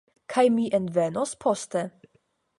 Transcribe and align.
Kaj 0.35 0.45
mi 0.55 0.65
envenos 0.77 1.37
poste. 1.47 1.87